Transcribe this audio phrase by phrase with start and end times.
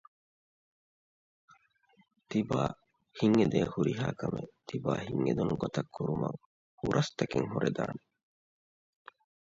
[2.29, 2.61] ތިބާ
[3.17, 6.39] ހިތް އެދޭ ހުރިހާ ކަމެއް ތިބާ ހިތް އެދުނުގޮތަށް ކުރުމަށް
[6.79, 8.01] ހުރަސްތަކެއް ހުރެދާނެ